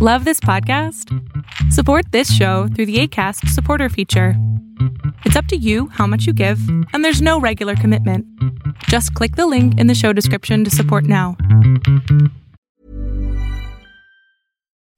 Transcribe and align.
Love 0.00 0.24
this 0.24 0.38
podcast? 0.38 1.12
Support 1.72 2.12
this 2.12 2.32
show 2.32 2.68
through 2.68 2.86
the 2.86 3.00
ACAST 3.00 3.48
supporter 3.48 3.88
feature. 3.88 4.34
It's 5.24 5.34
up 5.34 5.46
to 5.46 5.56
you 5.56 5.88
how 5.88 6.06
much 6.06 6.24
you 6.24 6.32
give, 6.32 6.60
and 6.92 7.04
there's 7.04 7.20
no 7.20 7.40
regular 7.40 7.74
commitment. 7.74 8.24
Just 8.84 9.12
click 9.14 9.34
the 9.34 9.48
link 9.48 9.76
in 9.80 9.88
the 9.88 9.96
show 9.96 10.12
description 10.12 10.62
to 10.62 10.70
support 10.70 11.02
now. 11.02 11.36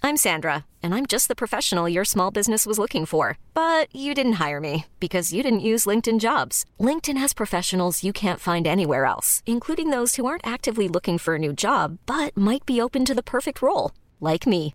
I'm 0.03 0.19
Sandra, 0.19 0.67
and 0.83 0.95
I'm 0.95 1.07
just 1.07 1.29
the 1.29 1.35
professional 1.35 1.89
your 1.89 2.05
small 2.05 2.31
business 2.31 2.67
was 2.67 2.79
looking 2.79 3.07
for. 3.07 3.39
But 3.55 3.89
you 3.97 4.13
didn't 4.13 4.35
hire 4.35 4.61
me 4.61 4.85
because 5.01 5.33
you 5.33 5.43
didn't 5.43 5.61
use 5.61 5.87
LinkedIn 5.87 6.21
jobs. 6.21 6.67
LinkedIn 6.79 7.17
has 7.17 7.33
professionals 7.33 8.05
you 8.05 8.13
can't 8.13 8.39
find 8.39 8.67
anywhere 8.67 9.07
else, 9.07 9.43
including 9.47 9.89
those 9.89 10.17
who 10.17 10.27
aren't 10.27 10.47
actively 10.47 10.89
looking 10.89 11.17
for 11.17 11.37
a 11.37 11.39
new 11.39 11.55
job 11.55 11.97
but 12.05 12.37
might 12.37 12.67
be 12.67 12.83
open 12.83 13.07
to 13.07 13.15
the 13.15 13.23
perfect 13.23 13.63
role, 13.63 13.93
like 14.21 14.47
me. 14.47 14.75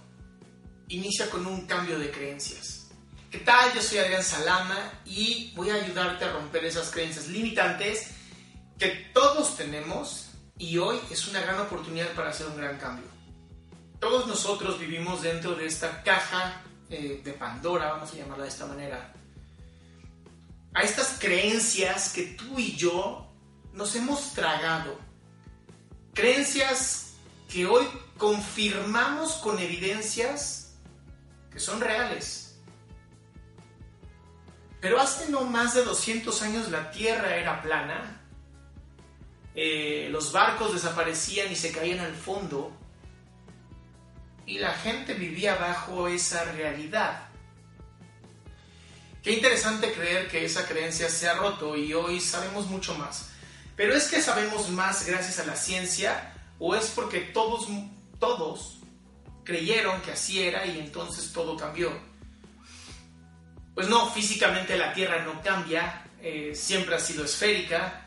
inicia 0.91 1.29
con 1.29 1.45
un 1.45 1.65
cambio 1.65 1.97
de 1.97 2.11
creencias. 2.11 2.89
¿Qué 3.29 3.39
tal? 3.39 3.73
Yo 3.73 3.81
soy 3.81 3.99
Adrián 3.99 4.23
Salama 4.23 4.91
y 5.05 5.53
voy 5.55 5.69
a 5.69 5.75
ayudarte 5.75 6.25
a 6.25 6.33
romper 6.33 6.65
esas 6.65 6.91
creencias 6.91 7.27
limitantes 7.27 8.11
que 8.77 9.09
todos 9.13 9.55
tenemos 9.55 10.31
y 10.57 10.77
hoy 10.77 10.99
es 11.09 11.27
una 11.27 11.39
gran 11.41 11.59
oportunidad 11.61 12.11
para 12.13 12.29
hacer 12.29 12.47
un 12.47 12.57
gran 12.57 12.77
cambio. 12.77 13.05
Todos 13.99 14.27
nosotros 14.27 14.79
vivimos 14.79 15.21
dentro 15.21 15.55
de 15.55 15.65
esta 15.65 16.03
caja 16.03 16.61
eh, 16.89 17.21
de 17.23 17.33
Pandora, 17.33 17.93
vamos 17.93 18.11
a 18.11 18.17
llamarla 18.17 18.43
de 18.43 18.49
esta 18.49 18.65
manera. 18.65 19.13
A 20.73 20.81
estas 20.81 21.17
creencias 21.19 22.11
que 22.11 22.23
tú 22.23 22.59
y 22.59 22.75
yo 22.75 23.31
nos 23.73 23.95
hemos 23.95 24.33
tragado. 24.33 24.99
Creencias 26.13 27.13
que 27.49 27.65
hoy 27.65 27.85
confirmamos 28.17 29.33
con 29.35 29.57
evidencias 29.59 30.70
que 31.51 31.59
son 31.59 31.81
reales. 31.81 32.59
Pero 34.79 34.99
hace 34.99 35.29
no 35.29 35.41
más 35.41 35.75
de 35.75 35.83
200 35.83 36.41
años 36.41 36.71
la 36.71 36.89
Tierra 36.91 37.35
era 37.35 37.61
plana, 37.61 38.21
eh, 39.53 40.07
los 40.11 40.31
barcos 40.31 40.73
desaparecían 40.73 41.51
y 41.51 41.55
se 41.55 41.71
caían 41.71 41.99
al 41.99 42.15
fondo, 42.15 42.71
y 44.45 44.57
la 44.57 44.73
gente 44.73 45.13
vivía 45.13 45.55
bajo 45.55 46.07
esa 46.07 46.43
realidad. 46.45 47.27
Qué 49.21 49.33
interesante 49.33 49.93
creer 49.93 50.27
que 50.29 50.43
esa 50.43 50.67
creencia 50.67 51.07
se 51.09 51.29
ha 51.29 51.35
roto 51.35 51.77
y 51.77 51.93
hoy 51.93 52.19
sabemos 52.19 52.65
mucho 52.65 52.95
más. 52.95 53.29
Pero 53.75 53.93
es 53.93 54.07
que 54.09 54.21
sabemos 54.21 54.69
más 54.69 55.05
gracias 55.05 55.39
a 55.39 55.45
la 55.45 55.55
ciencia 55.55 56.33
o 56.57 56.75
es 56.75 56.87
porque 56.87 57.19
todos, 57.19 57.67
todos 58.19 58.80
creyeron 59.43 60.01
que 60.01 60.11
así 60.11 60.41
era 60.41 60.65
y 60.65 60.79
entonces 60.79 61.31
todo 61.33 61.57
cambió. 61.57 61.91
Pues 63.73 63.87
no, 63.87 64.09
físicamente 64.11 64.77
la 64.77 64.93
Tierra 64.93 65.23
no 65.23 65.41
cambia, 65.41 66.03
eh, 66.21 66.53
siempre 66.55 66.95
ha 66.95 66.99
sido 66.99 67.25
esférica. 67.25 68.05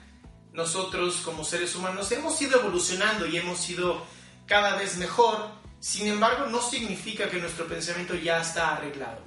Nosotros 0.53 1.17
como 1.25 1.45
seres 1.45 1.75
humanos 1.75 2.13
hemos 2.13 2.41
ido 2.41 2.61
evolucionando 2.61 3.27
y 3.27 3.37
hemos 3.39 3.59
sido 3.59 4.05
cada 4.47 4.77
vez 4.77 4.97
mejor. 4.99 5.51
Sin 5.81 6.07
embargo, 6.07 6.47
no 6.47 6.63
significa 6.63 7.29
que 7.29 7.39
nuestro 7.39 7.67
pensamiento 7.67 8.15
ya 8.15 8.41
está 8.41 8.77
arreglado. 8.77 9.23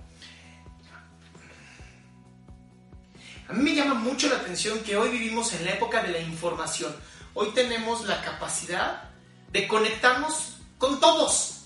A 3.49 3.53
mí 3.53 3.63
me 3.63 3.75
llama 3.75 3.93
mucho 3.93 4.27
la 4.27 4.37
atención 4.37 4.79
que 4.79 4.97
hoy 4.97 5.09
vivimos 5.09 5.53
en 5.53 5.65
la 5.65 5.71
época 5.71 6.03
de 6.03 6.09
la 6.09 6.19
información. 6.19 6.93
Hoy 7.33 7.49
tenemos 7.53 8.05
la 8.05 8.21
capacidad 8.21 9.09
de 9.51 9.67
conectarnos 9.67 10.57
con 10.77 10.99
todos. 10.99 11.56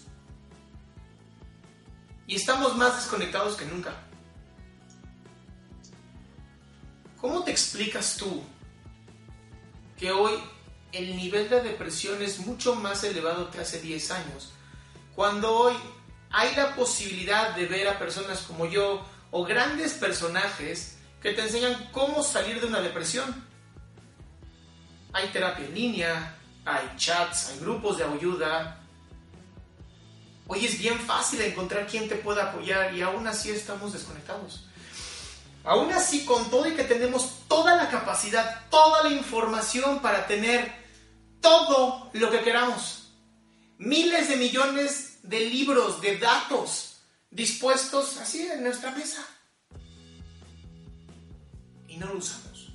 Y 2.31 2.35
estamos 2.35 2.77
más 2.77 2.95
desconectados 2.95 3.57
que 3.57 3.65
nunca. 3.65 3.93
¿Cómo 7.19 7.43
te 7.43 7.51
explicas 7.51 8.15
tú 8.15 8.41
que 9.99 10.13
hoy 10.13 10.35
el 10.93 11.17
nivel 11.17 11.49
de 11.49 11.59
depresión 11.61 12.21
es 12.21 12.39
mucho 12.39 12.75
más 12.75 13.03
elevado 13.03 13.51
que 13.51 13.59
hace 13.59 13.81
10 13.81 14.11
años? 14.11 14.53
Cuando 15.13 15.53
hoy 15.53 15.73
hay 16.29 16.55
la 16.55 16.73
posibilidad 16.73 17.53
de 17.53 17.65
ver 17.65 17.89
a 17.89 17.99
personas 17.99 18.39
como 18.43 18.65
yo 18.65 19.05
o 19.31 19.43
grandes 19.43 19.95
personajes 19.95 20.99
que 21.21 21.33
te 21.33 21.41
enseñan 21.41 21.89
cómo 21.91 22.23
salir 22.23 22.61
de 22.61 22.67
una 22.67 22.79
depresión. 22.79 23.45
Hay 25.11 25.27
terapia 25.33 25.65
en 25.65 25.73
línea, 25.73 26.37
hay 26.63 26.93
chats, 26.95 27.49
hay 27.49 27.59
grupos 27.59 27.97
de 27.97 28.05
ayuda. 28.05 28.80
Hoy 30.53 30.65
es 30.65 30.77
bien 30.77 30.99
fácil 30.99 31.39
encontrar 31.39 31.87
quien 31.87 32.09
te 32.09 32.17
pueda 32.17 32.49
apoyar 32.49 32.93
y 32.93 33.01
aún 33.01 33.25
así 33.25 33.51
estamos 33.51 33.93
desconectados. 33.93 34.65
Aún 35.63 35.93
así, 35.93 36.25
con 36.25 36.49
todo 36.49 36.67
y 36.67 36.75
que 36.75 36.83
tenemos 36.83 37.47
toda 37.47 37.77
la 37.77 37.89
capacidad, 37.89 38.67
toda 38.69 39.01
la 39.01 39.11
información 39.11 40.01
para 40.01 40.27
tener 40.27 40.69
todo 41.39 42.09
lo 42.11 42.29
que 42.29 42.41
queramos. 42.41 43.13
Miles 43.77 44.27
de 44.27 44.35
millones 44.35 45.19
de 45.23 45.39
libros, 45.39 46.01
de 46.01 46.17
datos 46.17 46.97
dispuestos 47.29 48.17
así 48.17 48.45
en 48.45 48.61
nuestra 48.61 48.91
mesa. 48.91 49.25
Y 51.87 51.95
no 51.95 52.07
lo 52.07 52.17
usamos. 52.17 52.73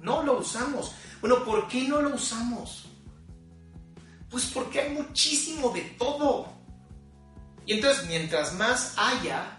No 0.00 0.22
lo 0.22 0.38
usamos. 0.38 0.92
Bueno, 1.22 1.46
¿por 1.46 1.66
qué 1.66 1.88
no 1.88 2.02
lo 2.02 2.14
usamos? 2.14 2.84
Pues 4.28 4.44
porque 4.52 4.80
hay 4.82 4.90
muchísimo 4.90 5.70
de 5.70 5.80
todo. 5.80 6.63
Y 7.66 7.74
entonces, 7.74 8.06
mientras 8.06 8.54
más 8.54 8.94
haya, 8.96 9.58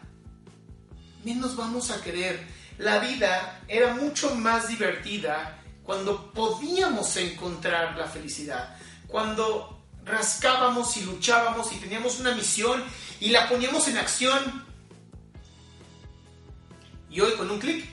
menos 1.24 1.56
vamos 1.56 1.92
a 1.92 2.02
querer. 2.02 2.46
La 2.78 3.00
vida 3.00 3.62
era 3.68 3.96
mucho 3.96 4.36
más 4.36 4.68
divertida 4.68 5.60
cuando 5.84 6.32
podíamos 6.32 7.16
encontrar 7.18 7.98
la 7.98 8.06
felicidad. 8.06 8.76
Cuando 9.08 9.84
rascábamos 10.04 10.96
y 10.98 11.02
luchábamos 11.04 11.72
y 11.72 11.78
teníamos 11.78 12.20
una 12.20 12.36
misión 12.36 12.84
y 13.20 13.30
la 13.30 13.48
poníamos 13.50 13.88
en 13.88 13.98
acción. 13.98 14.66
Y 17.10 17.22
hoy 17.22 17.34
con 17.34 17.50
un 17.50 17.60
clic, 17.60 17.88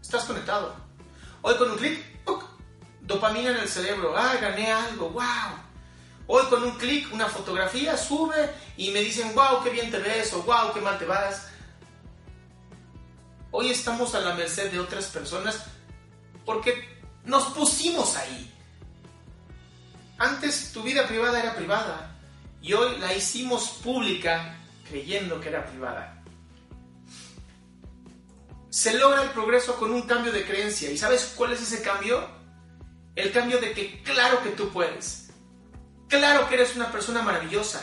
estás 0.00 0.24
conectado. 0.24 0.74
Hoy 1.42 1.56
con 1.56 1.70
un 1.70 1.76
clic, 1.76 2.02
dopamina 3.02 3.50
en 3.50 3.58
el 3.58 3.68
cerebro. 3.68 4.16
Ah, 4.16 4.36
gané 4.40 4.72
algo, 4.72 5.10
wow. 5.10 5.63
Hoy 6.26 6.44
con 6.46 6.62
un 6.62 6.72
clic, 6.72 7.12
una 7.12 7.28
fotografía 7.28 7.96
sube 7.96 8.50
y 8.76 8.90
me 8.90 9.00
dicen, 9.00 9.34
wow, 9.34 9.62
qué 9.62 9.70
bien 9.70 9.90
te 9.90 9.98
ves 9.98 10.32
o 10.32 10.42
wow, 10.42 10.72
qué 10.72 10.80
mal 10.80 10.98
te 10.98 11.04
vas. 11.04 11.48
Hoy 13.50 13.70
estamos 13.70 14.14
a 14.14 14.20
la 14.20 14.34
merced 14.34 14.72
de 14.72 14.80
otras 14.80 15.06
personas 15.06 15.64
porque 16.44 16.88
nos 17.24 17.44
pusimos 17.52 18.16
ahí. 18.16 18.52
Antes 20.16 20.72
tu 20.72 20.82
vida 20.82 21.06
privada 21.06 21.40
era 21.40 21.54
privada 21.54 22.16
y 22.62 22.72
hoy 22.72 22.96
la 22.98 23.12
hicimos 23.12 23.68
pública 23.82 24.56
creyendo 24.88 25.40
que 25.40 25.48
era 25.50 25.66
privada. 25.66 26.22
Se 28.70 28.94
logra 28.94 29.22
el 29.22 29.30
progreso 29.30 29.76
con 29.76 29.92
un 29.92 30.02
cambio 30.02 30.32
de 30.32 30.44
creencia. 30.44 30.90
¿Y 30.90 30.96
sabes 30.98 31.34
cuál 31.36 31.52
es 31.52 31.62
ese 31.62 31.82
cambio? 31.82 32.26
El 33.14 33.30
cambio 33.30 33.60
de 33.60 33.72
que 33.72 34.02
claro 34.02 34.42
que 34.42 34.50
tú 34.50 34.70
puedes. 34.70 35.23
Claro 36.18 36.48
que 36.48 36.54
eres 36.54 36.76
una 36.76 36.92
persona 36.92 37.22
maravillosa. 37.22 37.80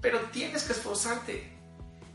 Pero 0.00 0.18
tienes 0.32 0.64
que 0.64 0.72
esforzarte. 0.72 1.52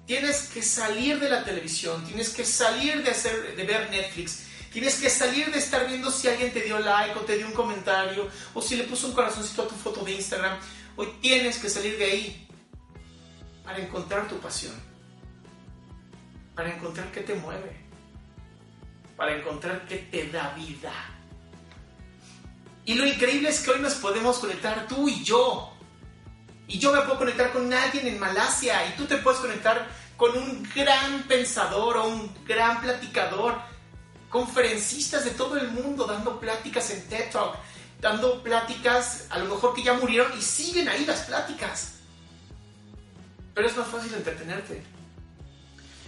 Tienes 0.06 0.50
que 0.50 0.62
salir 0.62 1.22
de 1.22 1.30
la 1.30 1.46
televisión. 1.46 2.04
Tienes 2.06 2.30
que 2.30 2.44
salir 2.44 3.02
de, 3.02 3.12
hacer, 3.12 3.56
de 3.56 3.64
ver 3.64 3.90
Netflix. 3.90 4.44
Tienes 4.74 5.00
que 5.00 5.10
salir 5.10 5.50
de 5.50 5.58
estar 5.58 5.88
viendo 5.88 6.12
si 6.12 6.28
alguien 6.28 6.52
te 6.52 6.60
dio 6.60 6.80
like 6.80 7.18
o 7.18 7.22
te 7.22 7.38
dio 7.38 7.48
un 7.48 7.54
comentario 7.54 8.28
o 8.54 8.62
si 8.62 8.76
le 8.76 8.84
puso 8.84 9.08
un 9.08 9.14
corazoncito 9.14 9.62
a 9.62 9.68
tu 9.70 9.76
foto 9.76 10.04
de 10.04 10.12
Instagram. 10.12 10.60
Hoy 10.98 11.08
tienes 11.22 11.60
que 11.60 11.70
salir 11.70 11.98
de 11.98 12.06
ahí 12.06 12.48
para 13.64 13.80
encontrar 13.80 14.28
tu 14.28 14.38
pasión, 14.38 14.76
para 16.56 16.76
encontrar 16.76 17.10
qué 17.14 17.22
te 17.22 17.36
mueve, 17.36 17.78
para 19.16 19.38
encontrar 19.38 19.86
qué 19.88 19.98
te 19.98 20.28
da 20.28 20.50
vida. 20.56 20.92
Y 22.86 22.96
lo 22.96 23.06
increíble 23.06 23.50
es 23.50 23.60
que 23.60 23.72
hoy 23.72 23.80
nos 23.80 23.96
podemos 23.96 24.40
conectar 24.40 24.88
tú 24.88 25.08
y 25.08 25.24
yo. 25.24 25.72
Y 26.68 26.80
yo 26.80 26.92
me 26.92 27.02
puedo 27.02 27.20
conectar 27.20 27.52
con 27.52 27.72
alguien 27.74 28.08
en 28.08 28.20
Malasia 28.20 28.88
y 28.88 28.98
tú 28.98 29.06
te 29.06 29.18
puedes 29.18 29.40
conectar 29.40 29.88
con 30.18 30.38
un 30.38 30.68
gran 30.76 31.24
pensador 31.24 31.98
o 31.98 32.08
un 32.08 32.34
gran 32.46 32.80
platicador, 32.82 33.60
conferencistas 34.30 35.26
de 35.26 35.32
todo 35.32 35.58
el 35.58 35.70
mundo 35.72 36.06
dando 36.06 36.40
pláticas 36.40 36.90
en 36.92 37.08
TED 37.10 37.32
Talk, 37.32 37.58
dando 38.00 38.42
pláticas 38.42 39.28
a 39.30 39.40
lo 39.40 39.54
mejor 39.54 39.74
que 39.74 39.84
ya 39.84 39.94
murieron 39.94 40.32
y 40.38 40.42
siguen 40.42 40.88
ahí 40.88 41.06
las 41.06 41.22
pláticas. 41.22 41.96
Pero 43.54 43.68
es 43.68 43.76
más 43.76 43.88
fácil 43.88 44.14
entretenerte. 44.14 44.84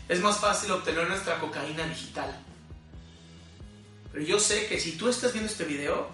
Es 0.07 0.21
más 0.21 0.37
fácil 0.37 0.71
obtener 0.71 1.07
nuestra 1.07 1.39
cocaína 1.39 1.85
digital. 1.87 2.39
Pero 4.11 4.25
yo 4.25 4.39
sé 4.39 4.67
que 4.67 4.79
si 4.79 4.93
tú 4.93 5.09
estás 5.09 5.33
viendo 5.33 5.51
este 5.51 5.65
video, 5.65 6.07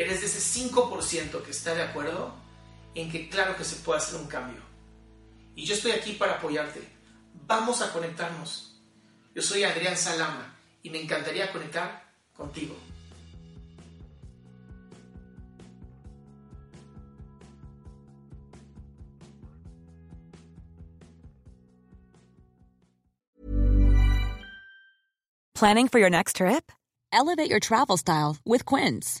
eres 0.00 0.20
de 0.20 0.26
ese 0.26 0.40
5% 0.40 1.42
que 1.42 1.50
está 1.50 1.74
de 1.74 1.82
acuerdo 1.82 2.32
en 2.94 3.10
que 3.10 3.28
claro 3.28 3.54
que 3.54 3.64
se 3.64 3.76
puede 3.76 3.98
hacer 3.98 4.18
un 4.18 4.26
cambio. 4.26 4.60
Y 5.54 5.66
yo 5.66 5.74
estoy 5.74 5.92
aquí 5.92 6.14
para 6.14 6.36
apoyarte. 6.36 6.80
Vamos 7.46 7.82
a 7.82 7.92
conectarnos. 7.92 8.80
Yo 9.34 9.42
soy 9.42 9.62
Adrián 9.62 9.98
Salama 9.98 10.56
y 10.82 10.88
me 10.88 11.02
encantaría 11.02 11.52
conectar 11.52 12.02
contigo. 12.34 12.74
Planning 25.54 25.88
for 25.88 25.98
your 25.98 26.08
next 26.08 26.36
trip? 26.36 26.72
Elevate 27.12 27.50
your 27.50 27.60
travel 27.60 27.98
style 27.98 28.38
with 28.46 28.64
Quince. 28.64 29.20